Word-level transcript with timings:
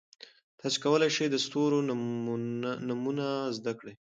تاسي 0.59 0.77
کولای 0.85 1.09
شئ 1.15 1.27
د 1.31 1.35
ستورو 1.45 1.77
نومونه 2.87 3.27
زده 3.57 3.73
کړئ. 3.79 3.93